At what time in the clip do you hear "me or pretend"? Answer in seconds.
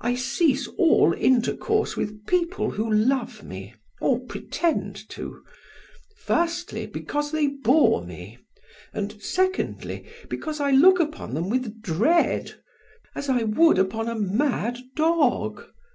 3.44-5.06